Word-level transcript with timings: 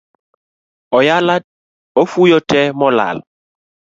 Oyala 0.97 1.35
ofuyo 2.01 2.37
te 2.49 2.61
molal 2.79 3.17